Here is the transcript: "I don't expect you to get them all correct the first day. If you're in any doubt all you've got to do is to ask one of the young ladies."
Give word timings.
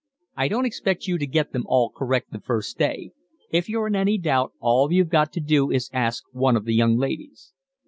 "I 0.35 0.47
don't 0.47 0.65
expect 0.65 1.05
you 1.05 1.19
to 1.19 1.27
get 1.27 1.51
them 1.51 1.63
all 1.67 1.91
correct 1.91 2.31
the 2.31 2.41
first 2.41 2.79
day. 2.79 3.11
If 3.51 3.69
you're 3.69 3.85
in 3.85 3.95
any 3.95 4.17
doubt 4.17 4.51
all 4.59 4.91
you've 4.91 5.09
got 5.09 5.31
to 5.33 5.39
do 5.39 5.69
is 5.69 5.89
to 5.89 5.95
ask 5.95 6.23
one 6.31 6.55
of 6.55 6.65
the 6.65 6.73
young 6.73 6.97
ladies." 6.97 7.53